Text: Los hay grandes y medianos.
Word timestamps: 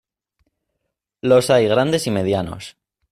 Los 1.21 1.51
hay 1.51 1.67
grandes 1.67 2.07
y 2.07 2.09
medianos. 2.09 2.75